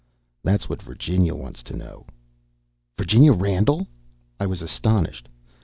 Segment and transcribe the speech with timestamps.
[0.43, 2.07] "That's what Virginia wants to know."
[2.97, 3.85] "Virginia Randall!"
[4.39, 5.29] I was astonished.